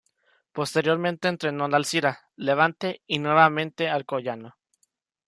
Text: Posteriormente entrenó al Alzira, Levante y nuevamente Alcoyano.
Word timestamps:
Posteriormente 0.51 1.27
entrenó 1.27 1.65
al 1.65 1.75
Alzira, 1.75 2.21
Levante 2.35 3.03
y 3.05 3.19
nuevamente 3.19 3.87
Alcoyano. 3.87 4.55